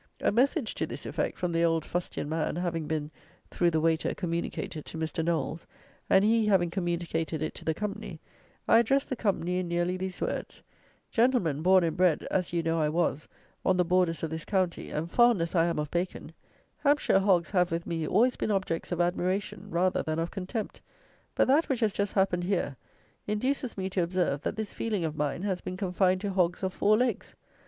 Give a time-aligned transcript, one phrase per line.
[0.21, 3.11] A message to this effect, from the old fustian man, having been,
[3.51, 5.23] through the waiter, communicated to Mr.
[5.23, 5.67] Knowles,
[6.09, 8.19] and he having communicated it to the company,
[8.67, 10.63] I addressed the company in nearly these words:
[11.11, 13.27] "Gentlemen, born and bred, as you know I was,
[13.63, 16.33] on the borders of this county, and fond, as I am of bacon,
[16.77, 20.81] Hampshire hogs have, with me, always been objects of admiration rather than of contempt;
[21.35, 22.75] but that which has just happened here,
[23.27, 26.73] induces me to observe, that this feeling of mine has been confined to hogs of
[26.73, 27.35] four legs.